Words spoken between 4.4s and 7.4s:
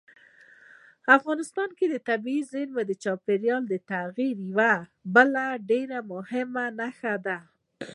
یوه بله ډېره مهمه نښه ده.